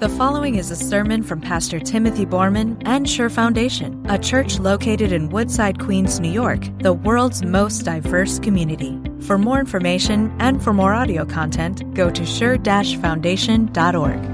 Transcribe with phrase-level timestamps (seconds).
[0.00, 5.12] The following is a sermon from Pastor Timothy Borman and Sure Foundation, a church located
[5.12, 8.98] in Woodside, Queens, New York, the world's most diverse community.
[9.20, 14.24] For more information and for more audio content, go to sure-foundation.org.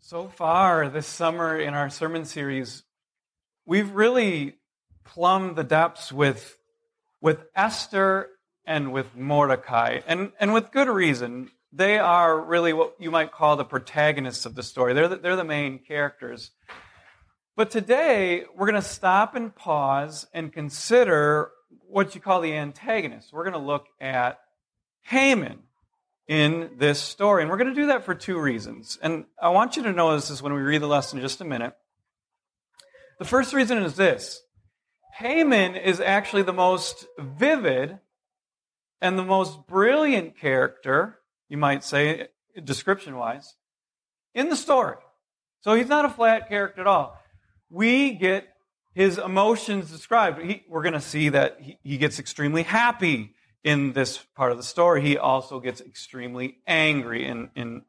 [0.00, 2.82] So far this summer in our sermon series,
[3.64, 4.56] we've really
[5.04, 6.58] plumbed the depths with,
[7.20, 8.28] with Esther
[8.66, 11.48] and with Mordecai, and, and with good reason.
[11.72, 14.92] They are really what you might call the protagonists of the story.
[14.92, 16.50] They're the, they're the main characters.
[17.56, 21.50] But today, we're going to stop and pause and consider
[21.88, 23.32] what you call the antagonists.
[23.32, 24.40] We're going to look at
[25.02, 25.60] Haman
[26.26, 27.42] in this story.
[27.42, 28.98] And we're going to do that for two reasons.
[29.02, 31.44] And I want you to notice this when we read the lesson in just a
[31.44, 31.74] minute.
[33.18, 34.42] The first reason is this
[35.14, 37.98] Haman is actually the most vivid
[39.00, 41.19] and the most brilliant character
[41.50, 42.28] you might say,
[42.64, 43.56] description wise,
[44.34, 44.96] in the story.
[45.60, 47.18] So he's not a flat character at all.
[47.68, 48.48] We get
[48.94, 50.40] his emotions described.
[50.40, 54.56] He, we're going to see that he, he gets extremely happy in this part of
[54.56, 55.02] the story.
[55.02, 57.82] He also gets extremely angry in, in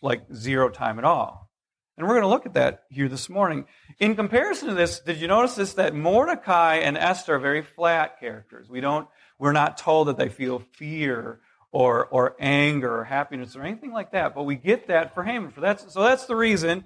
[0.00, 1.50] like zero time at all.
[1.96, 3.64] And we're going to look at that here this morning.
[3.98, 5.74] In comparison to this, did you notice this?
[5.74, 8.68] That Mordecai and Esther are very flat characters.
[8.68, 11.40] We don't, we're not told that they feel fear
[11.70, 14.34] or, or anger or happiness or anything like that.
[14.34, 15.50] But we get that for Haman.
[15.50, 16.84] For that's, so that's the reason,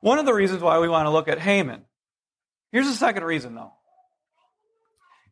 [0.00, 1.82] one of the reasons why we want to look at Haman.
[2.72, 3.72] Here's the second reason, though.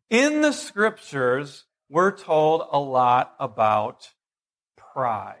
[0.09, 4.09] In the scriptures, we're told a lot about
[4.77, 5.37] pride.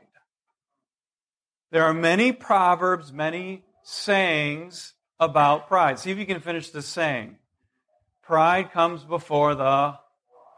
[1.71, 5.99] There are many proverbs, many sayings about pride.
[5.99, 7.37] See if you can finish this saying.
[8.23, 9.95] Pride comes before the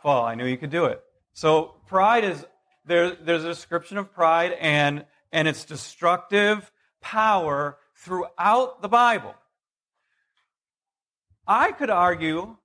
[0.01, 0.25] fall.
[0.25, 1.01] I knew you could do it.
[1.33, 2.45] So pride is
[2.85, 9.33] there, there's a description of pride and, and its destructive power throughout the Bible.
[11.47, 12.57] I could argue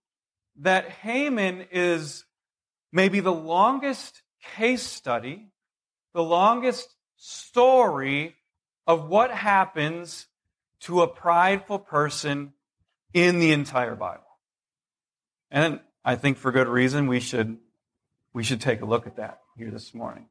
[0.61, 2.25] that Haman is
[2.93, 4.23] maybe the longest
[4.57, 5.49] case study,
[6.15, 8.37] the longest story
[8.87, 10.27] of what happens
[10.81, 12.53] to a prideful person
[13.13, 14.25] in the entire Bible.
[15.51, 17.59] And I think for good reason we should
[18.33, 20.27] we should take a look at that here this morning.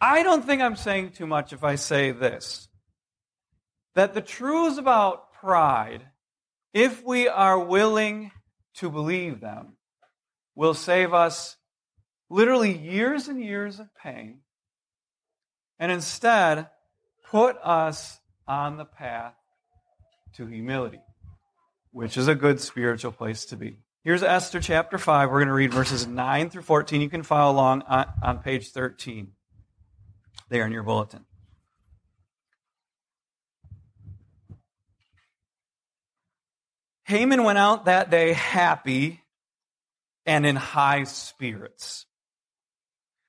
[0.00, 2.68] I don't think I'm saying too much if I say this
[3.94, 6.02] that the truths about pride,
[6.72, 8.32] if we are willing
[8.74, 9.76] to believe them,
[10.54, 11.56] will save us
[12.28, 14.40] literally years and years of pain
[15.78, 16.68] and instead
[17.30, 19.34] put us on the path
[20.36, 21.00] to humility,
[21.92, 23.78] which is a good spiritual place to be.
[24.04, 25.30] Here's Esther chapter 5.
[25.30, 27.00] We're going to read verses 9 through 14.
[27.00, 29.32] You can follow along on, on page 13
[30.50, 31.24] there in your bulletin.
[37.04, 39.22] Haman went out that day happy
[40.26, 42.04] and in high spirits.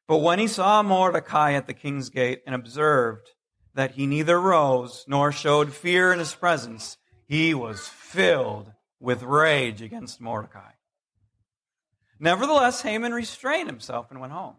[0.09, 3.29] But when he saw Mordecai at the king's gate and observed
[3.75, 6.97] that he neither rose nor showed fear in his presence,
[7.29, 10.71] he was filled with rage against Mordecai.
[12.19, 14.55] Nevertheless, Haman restrained himself and went home.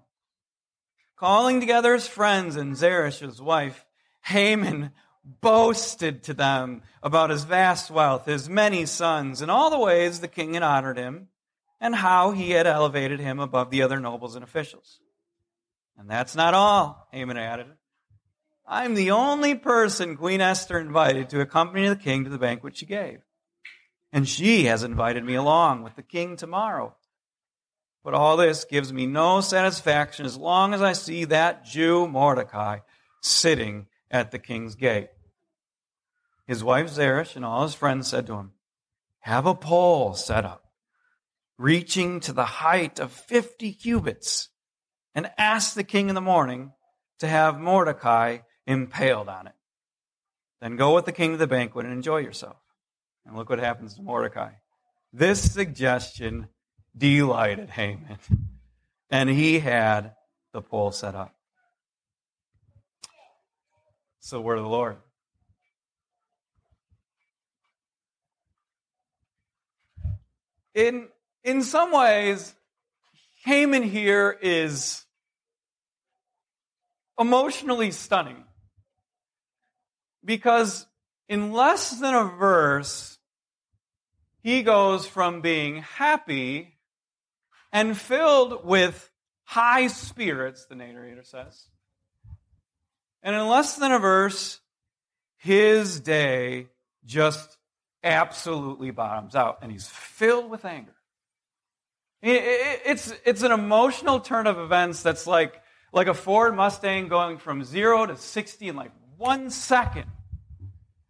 [1.17, 3.87] Calling together his friends and Zeresh, wife,
[4.25, 4.91] Haman
[5.25, 10.29] boasted to them about his vast wealth, his many sons, and all the ways the
[10.29, 11.29] king had honored him,
[11.81, 15.01] and how he had elevated him above the other nobles and officials.
[15.99, 17.67] And that's not all, Haman added.
[18.67, 22.87] I'm the only person Queen Esther invited to accompany the king to the banquet she
[22.87, 23.21] gave.
[24.13, 26.95] And she has invited me along with the king tomorrow.
[28.05, 32.79] But all this gives me no satisfaction as long as I see that Jew Mordecai
[33.21, 35.09] sitting at the king's gate.
[36.47, 38.53] His wife Zeresh and all his friends said to him,
[39.21, 40.65] Have a pole set up,
[41.59, 44.51] reaching to the height of 50 cubits,
[45.15, 46.73] and ask the king in the morning
[47.19, 49.55] to have Mordecai impaled on it.
[50.61, 52.57] Then go with the king to the banquet and enjoy yourself.
[53.27, 54.51] And look what happens to Mordecai.
[55.13, 56.49] This suggestion
[56.97, 58.19] delighted Haman.
[59.09, 60.17] And he had
[60.53, 61.33] the pole set up.
[64.19, 64.97] So, word of the Lord.
[70.75, 71.07] In,
[71.45, 72.53] in some ways,
[73.45, 75.05] Haman here is
[77.17, 78.43] emotionally stunning.
[80.25, 80.85] Because
[81.29, 83.16] in less than a verse,
[84.47, 86.79] he goes from being happy
[87.73, 89.11] and filled with
[89.43, 91.67] high spirits, the narrator says.
[93.25, 94.61] And in less than a verse,
[95.37, 96.69] his day
[97.05, 97.59] just
[98.05, 100.95] absolutely bottoms out and he's filled with anger.
[102.23, 105.61] It's, it's an emotional turn of events that's like,
[105.93, 110.07] like a Ford Mustang going from zero to 60 in like one second.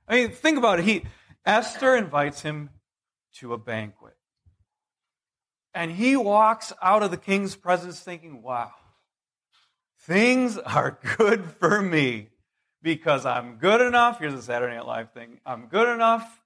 [0.08, 0.86] I mean, think about it.
[0.86, 1.04] He,
[1.44, 2.70] Esther invites him
[3.40, 4.16] to a banquet.
[5.74, 8.72] And he walks out of the king's presence thinking, wow,
[10.00, 12.28] things are good for me
[12.82, 14.18] because I'm good enough.
[14.18, 15.40] Here's a Saturday Night Live thing.
[15.44, 16.40] I'm good enough.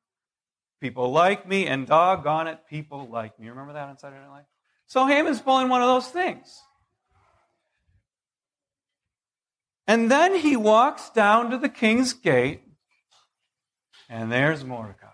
[0.80, 3.50] People like me, and doggone it, people like me.
[3.50, 4.44] Remember that on Saturday Night Live?
[4.86, 6.62] So Haman's pulling one of those things.
[9.86, 12.62] And then he walks down to the king's gate,
[14.08, 15.09] and there's Mordecai.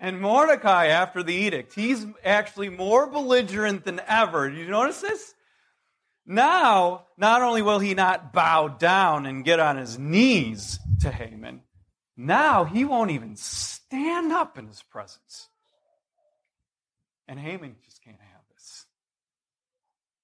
[0.00, 4.48] And Mordecai, after the edict, he's actually more belligerent than ever.
[4.48, 5.34] Did you notice this?
[6.24, 11.62] Now, not only will he not bow down and get on his knees to Haman,
[12.16, 15.48] now he won't even stand up in his presence.
[17.26, 18.84] And Haman just can't have this.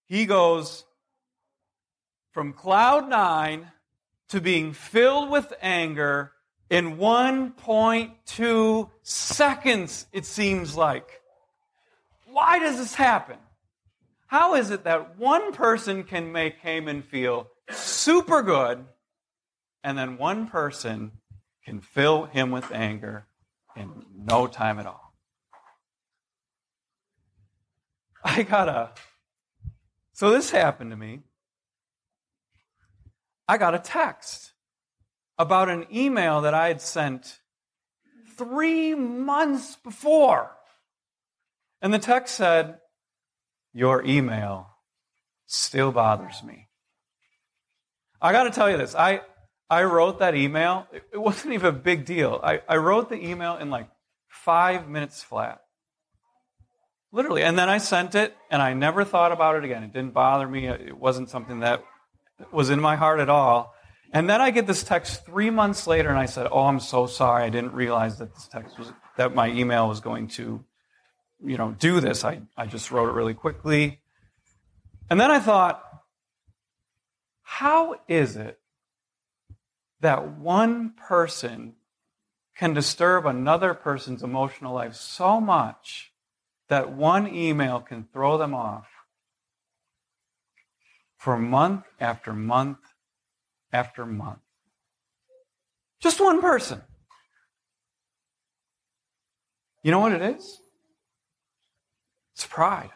[0.06, 0.85] He goes
[2.32, 3.73] from cloud nine
[4.29, 6.32] to being filled with anger
[6.71, 11.21] in 1.2 seconds, it seems like.
[12.27, 13.39] Why does this happen?
[14.27, 18.85] How is it that one person can make Haman feel super good,
[19.85, 21.13] and then one person
[21.65, 23.27] can fill him with anger
[23.77, 25.15] in no time at all?
[28.25, 28.91] I got a.
[30.15, 31.21] So this happened to me.
[33.47, 34.54] I got a text
[35.39, 37.41] about an email that I had sent
[38.37, 40.51] three months before.
[41.83, 42.79] And the text said,
[43.73, 44.69] Your email
[45.47, 46.69] still bothers me.
[48.21, 48.95] I got to tell you this.
[48.95, 49.21] I,
[49.69, 50.87] I wrote that email.
[51.13, 52.41] It wasn't even a big deal.
[52.43, 53.89] I, I wrote the email in like
[54.29, 55.61] five minutes flat.
[57.13, 57.43] Literally.
[57.43, 59.85] And then I sent it, and I never thought about it again.
[59.85, 60.67] It didn't bother me.
[60.67, 61.85] It wasn't something that
[62.51, 63.74] was in my heart at all.
[64.15, 67.07] And then I get this text three months later, and I said, "Oh, I'm so
[67.07, 67.43] sorry.
[67.43, 70.65] I didn't realize that this text was that my email was going to,
[71.45, 72.25] you know, do this.
[72.25, 74.01] I I just wrote it really quickly."
[75.11, 75.83] And then I thought,
[77.43, 78.61] how is it
[79.99, 81.75] that one person
[82.57, 86.13] can disturb another person's emotional life so much
[86.69, 88.87] that one email can throw them off
[91.17, 92.94] for month after month
[93.75, 94.38] after month.
[96.00, 96.81] Just one person.
[99.82, 100.61] You know what it is?
[102.35, 102.91] It's pride.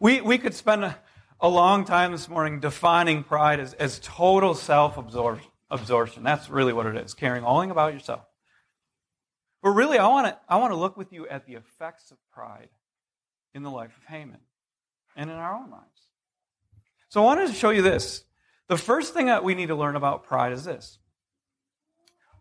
[0.00, 0.98] We, we could spend a,
[1.38, 6.22] a long time this morning defining pride as, as total self absorption.
[6.24, 8.22] That's really what it is, caring only about yourself.
[9.62, 12.18] But really, I want to I want to look with you at the effects of
[12.32, 12.68] pride
[13.54, 14.40] in the life of Haman
[15.14, 15.84] and in our own lives.
[17.08, 18.24] So I wanted to show you this.
[18.68, 20.98] The first thing that we need to learn about pride is this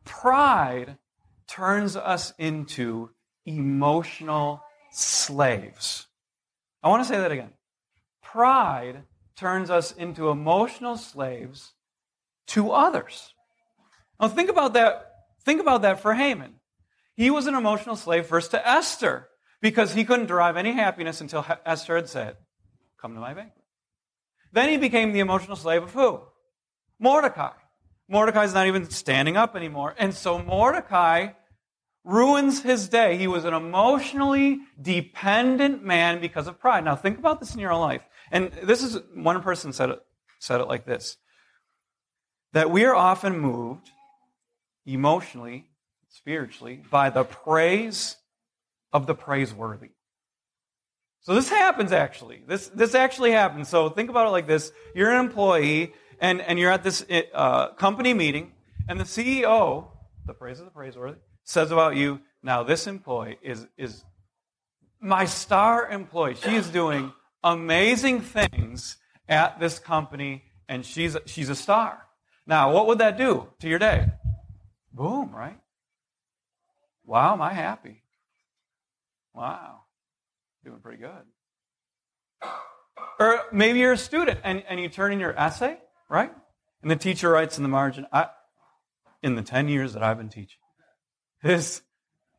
[0.06, 0.98] pride
[1.48, 3.10] turns us into
[3.46, 6.08] emotional slaves.
[6.84, 7.52] I want to say that again.
[8.24, 9.04] Pride
[9.36, 11.74] turns us into emotional slaves
[12.48, 13.34] to others.
[14.20, 15.08] Now think about that.
[15.44, 16.56] Think about that for Haman.
[17.16, 19.28] He was an emotional slave first to Esther
[19.62, 22.38] because he couldn't derive any happiness until Esther had said,
[23.00, 23.61] Come to my banquet.
[24.52, 26.22] Then he became the emotional slave of who?
[27.00, 27.52] Mordecai.
[28.08, 29.96] Mordecai's not even standing up anymore.
[29.98, 31.30] And so Mordecai
[32.04, 33.18] ruins his day.
[33.18, 36.84] He was an emotionally dependent man because of pride.
[36.84, 38.02] Now think about this in your own life.
[38.32, 40.02] And this is one person said it,
[40.40, 41.18] said it like this
[42.54, 43.92] that we are often moved
[44.86, 45.68] emotionally,
[46.10, 48.18] spiritually, by the praise
[48.92, 49.92] of the praiseworthy.
[51.22, 52.42] So this happens actually.
[52.48, 53.70] This, this actually happens.
[53.70, 54.72] So think about it like this.
[54.96, 58.52] You're an employee and, and you're at this uh, company meeting
[58.90, 59.88] and the CEO,
[60.26, 64.04] the praise of the praiseworthy, says about you, now this employee is, is
[65.00, 66.36] my star employee.
[66.36, 67.14] She is doing
[67.44, 68.98] amazing things
[69.30, 72.02] at this company and she's, she's a star.
[72.48, 74.08] Now, what would that do to your day?
[74.92, 75.60] Boom, right?
[77.06, 78.02] Wow, am I happy?
[79.34, 79.81] Wow.
[80.64, 82.50] Doing pretty good.
[83.20, 85.78] Or maybe you're a student and, and you turn in your essay,
[86.10, 86.32] right?
[86.82, 88.28] And the teacher writes in the margin, I,
[89.22, 90.60] in the 10 years that I've been teaching,
[91.44, 91.82] this,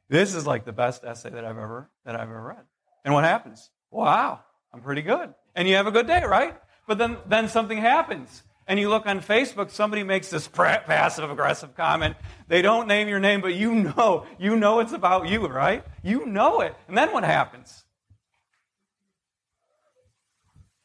[0.08, 2.64] this is like the best essay that I've ever, that I've ever read.
[3.04, 3.70] And what happens?
[3.90, 4.40] Wow.
[4.72, 5.34] I'm pretty good.
[5.54, 6.56] And you have a good day, right?
[6.86, 8.42] But then, then something happens.
[8.66, 12.16] And you look on Facebook, somebody makes this passive aggressive comment.
[12.48, 15.84] They don't name your name, but you know, you know it's about you, right?
[16.02, 16.74] You know it.
[16.88, 17.84] And then what happens?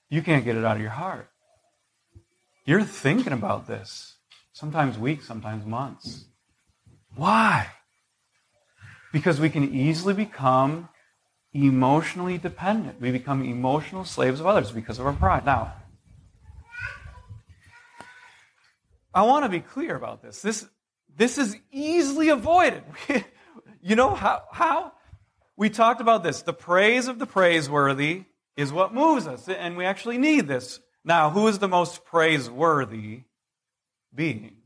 [0.10, 1.30] You can't get it out of your heart.
[2.66, 4.16] You're thinking about this.
[4.54, 6.26] Sometimes weeks, sometimes months.
[7.16, 7.68] Why?
[9.12, 10.90] Because we can easily become
[11.54, 13.02] emotionally dependent.
[13.02, 15.46] We become emotional slaves of others because of our pride.
[15.46, 15.74] Now,
[19.14, 20.42] I want to be clear about this.
[20.42, 20.68] This,
[21.16, 22.84] this is easily avoided.
[23.82, 24.92] you know how, how?
[25.56, 26.44] We talked about this.
[26.44, 28.26] The praise of the praiseworthy
[28.58, 30.80] is what moves us, and we actually need this.
[31.06, 33.22] Now, who is the most praiseworthy
[34.14, 34.58] being?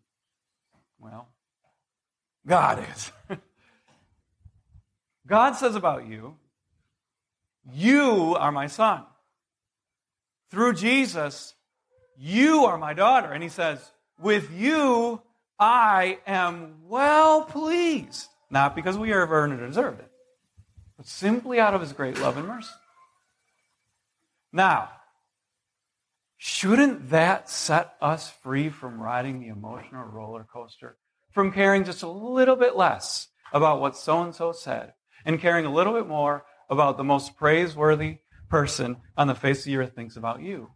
[0.97, 1.27] Well,
[2.47, 3.11] God is.
[5.27, 6.37] God says about you,
[7.71, 9.03] You are my son.
[10.49, 11.53] Through Jesus,
[12.17, 13.31] you are my daughter.
[13.31, 13.79] And he says,
[14.19, 15.21] with you,
[15.57, 18.27] I am well pleased.
[18.49, 20.11] Not because we have earned or deserved it,
[20.97, 22.69] but simply out of his great love and mercy.
[24.53, 24.89] Now,
[26.37, 30.97] shouldn't that set us free from riding the emotional roller coaster?
[31.31, 34.93] From caring just a little bit less about what so and so said
[35.25, 38.17] and caring a little bit more about the most praiseworthy
[38.49, 40.71] person on the face of the earth thinks about you.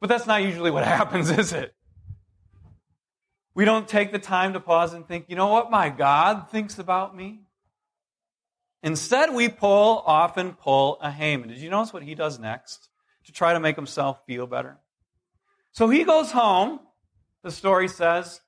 [0.00, 1.74] But that's not usually what happens, is it?
[3.54, 6.78] We don't take the time to pause and think, you know what my God thinks
[6.78, 7.42] about me?
[8.82, 11.48] Instead, we pull, often pull a Haman.
[11.48, 12.88] Did you notice what he does next
[13.24, 14.78] to try to make himself feel better?
[15.72, 16.80] So he goes home,
[17.42, 18.40] the story says,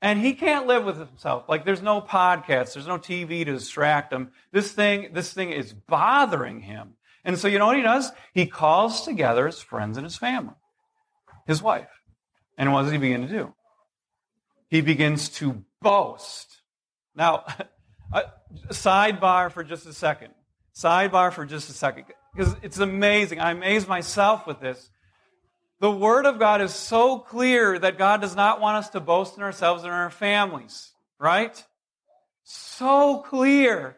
[0.00, 1.48] and he can't live with himself.
[1.48, 4.30] Like there's no podcast, there's no TV to distract him.
[4.52, 6.94] This thing, this thing is bothering him.
[7.24, 8.12] And so you know what he does?
[8.32, 10.54] He calls together his friends and his family,
[11.46, 11.88] his wife.
[12.56, 13.54] And what does he begin to do?
[14.68, 16.62] he begins to boast.
[17.14, 17.44] Now,
[18.12, 18.22] Uh,
[18.70, 20.32] sidebar for just a second.
[20.74, 22.04] Sidebar for just a second.
[22.34, 23.40] Because it's amazing.
[23.40, 24.90] I amaze myself with this.
[25.80, 29.36] The Word of God is so clear that God does not want us to boast
[29.36, 31.62] in ourselves and our families, right?
[32.42, 33.96] So clear.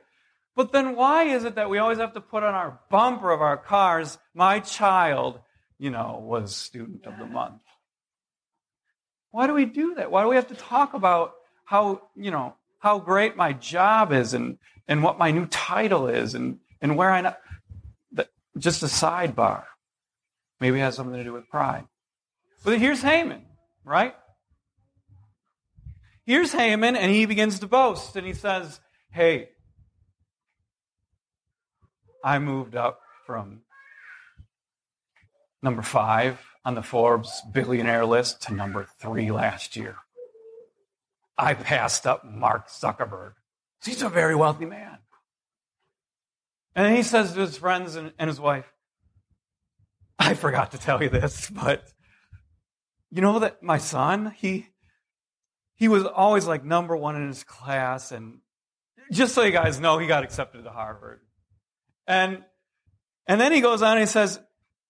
[0.56, 3.40] But then why is it that we always have to put on our bumper of
[3.40, 5.40] our cars, my child,
[5.78, 7.62] you know, was student of the month?
[9.30, 10.10] Why do we do that?
[10.10, 11.32] Why do we have to talk about
[11.64, 14.58] how, you know, how great my job is and,
[14.88, 17.34] and what my new title is and, and where I, know.
[18.58, 19.64] just a sidebar.
[20.60, 21.84] Maybe it has something to do with pride.
[22.64, 23.42] But here's Haman,
[23.84, 24.14] right?
[26.26, 29.48] Here's Haman, and he begins to boast, and he says, Hey,
[32.22, 33.62] I moved up from
[35.62, 39.96] number five on the Forbes billionaire list to number three last year.
[41.40, 43.32] I passed up Mark Zuckerberg.
[43.84, 44.98] He's a very wealthy man.
[46.74, 48.70] And he says to his friends and, and his wife,
[50.18, 51.82] I forgot to tell you this, but
[53.10, 54.66] you know that my son, he
[55.74, 58.40] he was always like number one in his class, and
[59.10, 61.20] just so you guys know, he got accepted to Harvard.
[62.06, 62.44] And
[63.26, 64.38] and then he goes on and he says,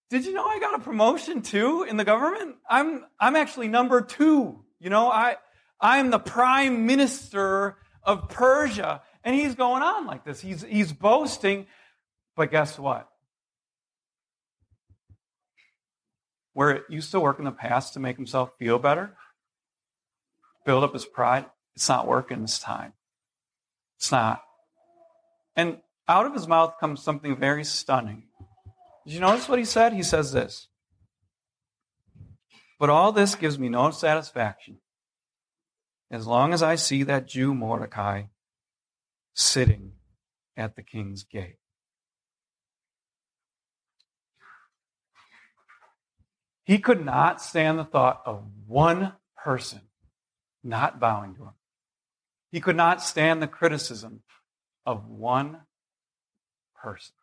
[0.09, 2.57] did you know I got a promotion too in the government?
[2.69, 4.65] I'm, I'm actually number two.
[4.79, 5.37] You know, I,
[5.81, 9.01] I'm the prime minister of Persia.
[9.23, 10.39] And he's going on like this.
[10.39, 11.67] He's, he's boasting.
[12.35, 13.07] But guess what?
[16.53, 19.15] Where it used to work in the past to make himself feel better,
[20.65, 21.45] build up his pride,
[21.75, 22.93] it's not working this time.
[23.97, 24.41] It's not.
[25.55, 28.23] And out of his mouth comes something very stunning.
[29.05, 29.93] Did you notice what he said?
[29.93, 30.67] He says this.
[32.79, 34.79] But all this gives me no satisfaction
[36.11, 38.23] as long as I see that Jew Mordecai
[39.33, 39.93] sitting
[40.57, 41.55] at the king's gate.
[46.65, 49.81] He could not stand the thought of one person
[50.63, 51.53] not bowing to him.
[52.51, 54.21] He could not stand the criticism
[54.85, 55.61] of one
[56.75, 57.15] person.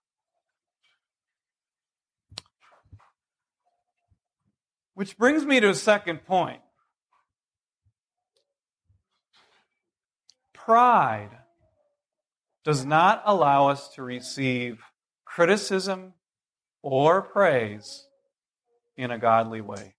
[4.94, 6.60] Which brings me to a second point.
[10.68, 11.30] Pride
[12.62, 14.82] does not allow us to receive
[15.24, 16.12] criticism
[16.82, 18.04] or praise
[18.94, 19.94] in a godly way.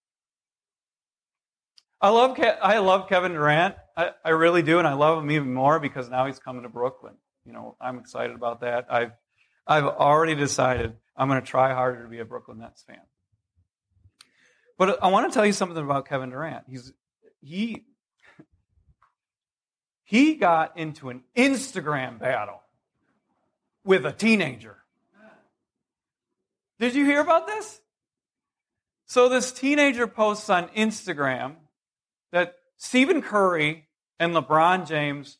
[1.99, 3.77] I love, Ke- I love Kevin Durant.
[3.97, 6.69] I, I really do, and I love him even more because now he's coming to
[6.69, 7.15] Brooklyn.
[7.45, 8.85] You know, I'm excited about that.
[8.91, 9.13] I've,
[9.65, 13.01] I've already decided I'm going to try harder to be a Brooklyn Nets fan.
[14.77, 16.65] But I want to tell you something about Kevin Durant.
[16.69, 16.93] He's
[17.41, 17.85] he
[20.09, 22.63] he got into an Instagram battle
[23.83, 24.75] with a teenager.
[26.79, 27.79] Did you hear about this?
[29.05, 31.57] So this teenager posts on Instagram
[32.31, 33.85] that Stephen Curry
[34.19, 35.37] and LeBron James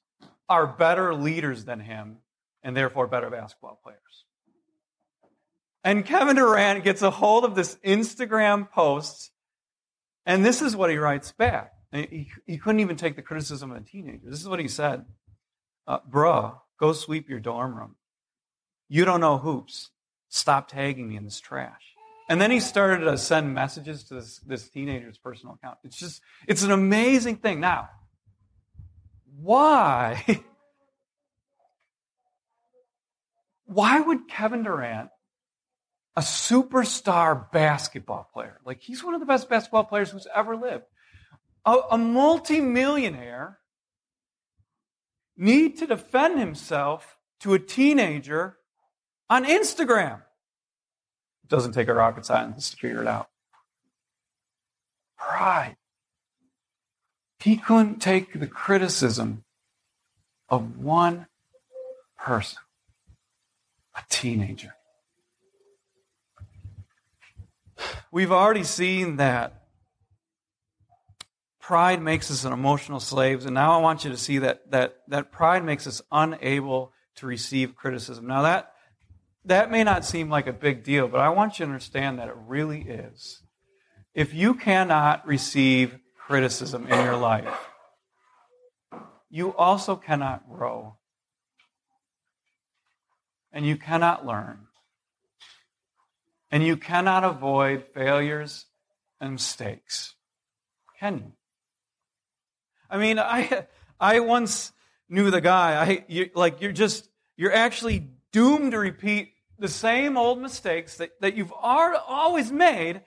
[0.48, 2.18] are better leaders than him
[2.62, 4.26] and therefore better basketball players.
[5.84, 9.32] And Kevin Durant gets a hold of this Instagram post,
[10.28, 11.74] and this is what he writes back.
[11.92, 14.30] He, he couldn't even take the criticism of a teenager.
[14.30, 15.06] This is what he said
[15.88, 17.96] uh, Bruh, go sweep your dorm room.
[18.88, 19.90] You don't know hoops.
[20.30, 21.96] Stop tagging me in this trash.
[22.30, 25.80] And then he started to send messages to this, this teenager's personal account.
[25.84, 27.60] It's just, it's an amazing thing.
[27.60, 27.90] Now,
[29.42, 30.44] why?
[33.66, 35.12] Why would Kevin Durant,
[36.16, 40.86] a superstar basketball player, like he's one of the best basketball players who's ever lived,
[41.70, 43.60] a, a multimillionaire,
[45.38, 48.58] need to defend himself to a teenager
[49.30, 50.22] on Instagram?
[51.44, 53.28] It doesn't take a rocket scientist to figure it out.
[55.18, 55.76] Pride.
[57.40, 59.44] He couldn't take the criticism
[60.50, 61.28] of one
[62.18, 62.60] person,
[63.96, 64.74] a teenager.
[68.12, 69.59] We've already seen that
[71.70, 74.96] pride makes us an emotional slaves, and now I want you to see that, that,
[75.10, 78.26] that pride makes us unable to receive criticism.
[78.26, 78.74] Now, that,
[79.46, 82.28] that may not seem like a big deal, but I want you to understand that
[82.28, 83.44] it really is.
[84.16, 87.54] If you cannot receive criticism in your life,
[89.30, 90.98] you also cannot grow.
[93.54, 94.62] And you cannot learn.
[96.50, 98.66] And you cannot avoid failures
[99.22, 100.16] and mistakes.
[101.00, 101.32] Can you?
[102.90, 103.68] I mean, I,
[104.00, 104.72] I once
[105.08, 105.76] knew the guy.
[105.76, 111.12] I, you, like, you're just, you're actually doomed to repeat the same old mistakes that,
[111.22, 113.02] that you've always made.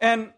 [0.00, 0.32] And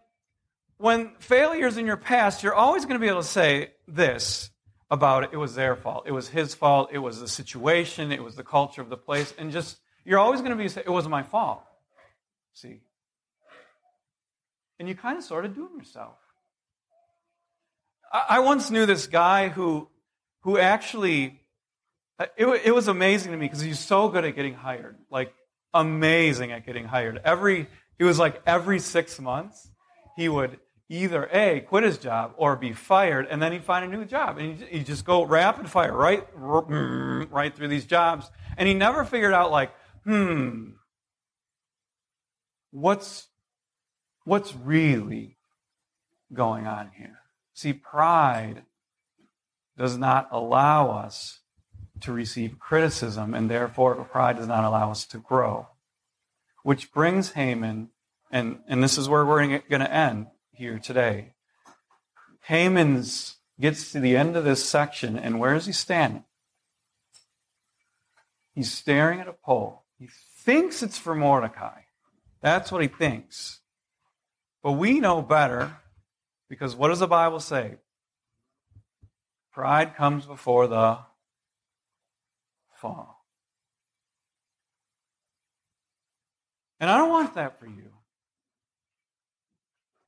[0.77, 4.49] when failures in your past, you're always going to be able to say this
[4.91, 5.29] about it.
[5.33, 6.03] It was their fault.
[6.07, 6.89] It was his fault.
[6.91, 8.11] It was the situation.
[8.11, 9.33] It was the culture of the place.
[9.37, 11.63] And just, you're always going to be, it wasn't my fault.
[12.53, 12.81] See?
[14.79, 16.17] And you kind of sort of do it yourself.
[18.11, 19.87] I, once knew this guy who,
[20.41, 21.41] who actually,
[22.37, 24.97] it, it was amazing to me because he's so good at getting hired.
[25.11, 25.33] Like,
[25.73, 27.21] amazing at getting hired.
[27.23, 27.67] Every,
[27.99, 29.69] it was like every six months,
[30.17, 33.95] he would either A, quit his job or be fired, and then he'd find a
[33.95, 34.39] new job.
[34.39, 38.31] And he'd, he'd just go rapid fire right, right through these jobs.
[38.57, 39.71] And he never figured out, like,
[40.03, 40.71] hmm,
[42.71, 43.27] what's,
[44.23, 45.37] what's really
[46.33, 47.18] going on here?
[47.59, 48.63] See, pride
[49.77, 51.41] does not allow us
[51.99, 55.67] to receive criticism, and therefore pride does not allow us to grow.
[56.63, 57.89] Which brings Haman,
[58.31, 61.33] and, and this is where we're going to end here today.
[62.43, 66.23] Haman's gets to the end of this section, and where is he standing?
[68.53, 69.83] He's staring at a pole.
[69.97, 71.81] He thinks it's for Mordecai.
[72.41, 73.59] That's what he thinks.
[74.63, 75.75] But we know better
[76.49, 77.75] because what does the Bible say?
[79.53, 80.99] Pride comes before the
[82.75, 83.25] fall.
[86.79, 87.91] And I don't want that for you.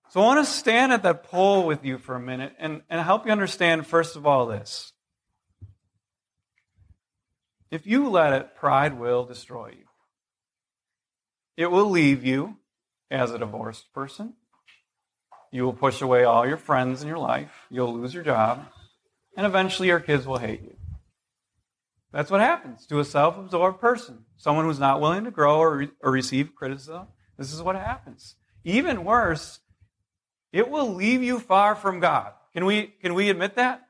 [0.09, 3.01] So I want to stand at that pole with you for a minute and, and
[3.01, 4.91] help you understand, first of all, this.
[7.69, 9.85] If you let it, pride will destroy you.
[11.55, 12.57] It will leave you
[13.09, 14.33] as a divorced person.
[15.51, 17.51] You will push away all your friends in your life.
[17.69, 18.65] You'll lose your job.
[19.35, 20.75] And eventually your kids will hate you.
[22.13, 24.25] That's what happens to a self absorbed person.
[24.37, 27.07] Someone who's not willing to grow or, re- or receive criticism.
[27.37, 28.35] This is what happens.
[28.63, 29.59] Even worse,
[30.51, 32.33] it will leave you far from God.
[32.53, 33.81] Can we, can we admit that?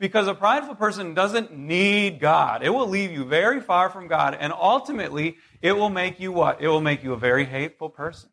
[0.00, 2.62] Because a prideful person doesn't need God.
[2.62, 6.60] It will leave you very far from God, and ultimately, it will make you what?
[6.60, 8.30] It will make you a very hateful person.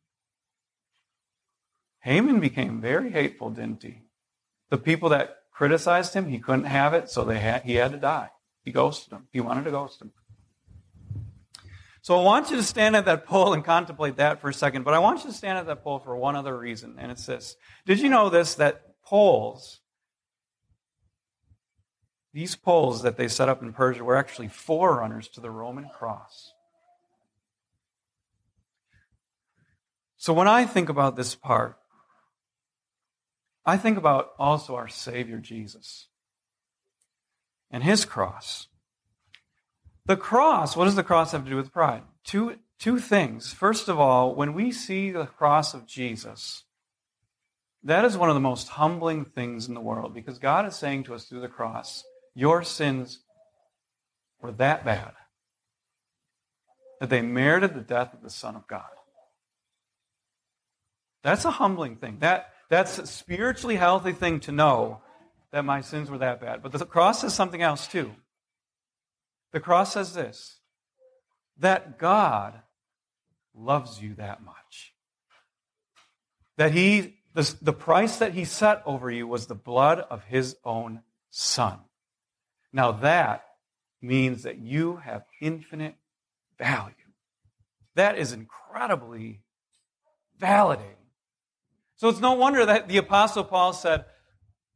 [2.05, 4.03] Haman became very hateful, didn't he?
[4.69, 7.97] The people that criticized him, he couldn't have it, so they had, he had to
[7.97, 8.29] die.
[8.63, 9.27] He ghosted them.
[9.31, 10.11] He wanted to ghost them.
[12.03, 14.83] So I want you to stand at that pole and contemplate that for a second,
[14.83, 17.25] but I want you to stand at that pole for one other reason, and it's
[17.25, 17.55] this.
[17.87, 19.79] Did you know this, that poles,
[22.33, 26.51] these poles that they set up in Persia were actually forerunners to the Roman cross?
[30.17, 31.79] So when I think about this part,
[33.65, 36.07] I think about also our Savior Jesus
[37.71, 38.67] and his cross.
[40.05, 42.03] The cross, what does the cross have to do with pride?
[42.23, 43.53] Two, two things.
[43.53, 46.63] First of all, when we see the cross of Jesus,
[47.83, 51.03] that is one of the most humbling things in the world because God is saying
[51.05, 52.03] to us through the cross,
[52.35, 53.19] Your sins
[54.39, 55.13] were that bad
[56.99, 58.83] that they merited the death of the Son of God.
[61.23, 62.17] That's a humbling thing.
[62.19, 65.01] That, that's a spiritually healthy thing to know
[65.51, 66.61] that my sins were that bad.
[66.61, 68.11] But the cross says something else too.
[69.53, 70.59] The cross says this
[71.57, 72.61] that God
[73.53, 74.93] loves you that much.
[76.57, 80.57] That he, the, the price that he set over you was the blood of his
[80.63, 81.79] own son.
[82.73, 83.45] Now that
[84.01, 85.95] means that you have infinite
[86.57, 86.93] value.
[87.95, 89.41] That is incredibly
[90.39, 91.04] validating.
[91.97, 94.05] So it's no wonder that the Apostle Paul said,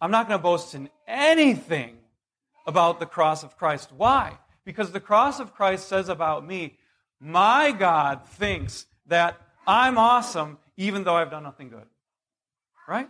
[0.02, 1.98] I'm not going to boast in anything
[2.66, 3.92] about the cross of Christ.
[3.96, 4.38] Why?
[4.64, 6.78] Because the cross of Christ says about me,
[7.20, 11.86] my God thinks that I'm awesome even though I've done nothing good.
[12.88, 13.10] Right?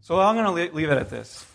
[0.00, 1.46] So I'm going to leave it at this.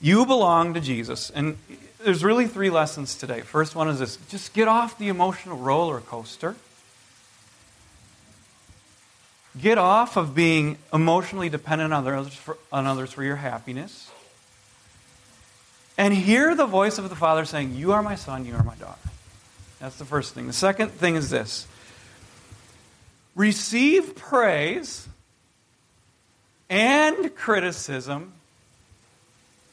[0.00, 1.30] You belong to Jesus.
[1.30, 1.56] And
[2.04, 3.40] there's really three lessons today.
[3.40, 6.56] First one is this just get off the emotional roller coaster.
[9.60, 14.10] Get off of being emotionally dependent on others, for, on others for your happiness.
[15.98, 18.74] And hear the voice of the Father saying, You are my son, you are my
[18.74, 18.98] daughter.
[19.80, 20.46] That's the first thing.
[20.46, 21.66] The second thing is this
[23.34, 25.08] receive praise
[26.68, 28.32] and criticism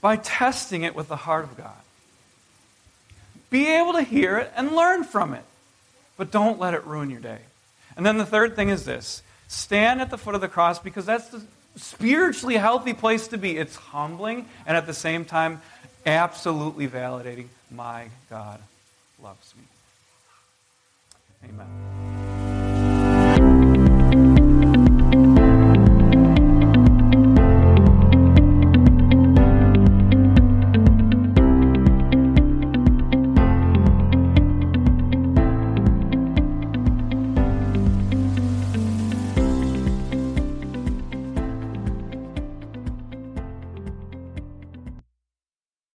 [0.02, 1.72] by testing it with the heart of God.
[3.50, 5.46] Be able to hear it and learn from it,
[6.18, 7.40] but don't let it ruin your day.
[7.96, 11.06] And then the third thing is this stand at the foot of the cross because
[11.06, 11.42] that's the
[11.76, 13.58] spiritually healthy place to be.
[13.58, 15.62] It's humbling and at the same time
[16.06, 17.48] absolutely validating.
[17.72, 18.60] My God
[19.22, 19.64] loves me.
[21.50, 22.13] Amen.